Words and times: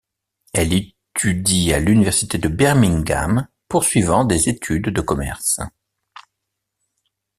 Elle 0.55 0.73
étudie 0.73 1.71
à 1.73 1.79
l'université 1.79 2.39
de 2.39 2.47
Birmingham 2.47 3.47
poursuivant 3.67 4.25
des 4.25 4.49
études 4.49 4.89
de 4.89 4.99
commerce. 4.99 5.59